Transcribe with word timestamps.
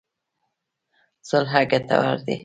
صلح 1.29 1.53
ګټور 1.71 2.15
دی. 2.27 2.37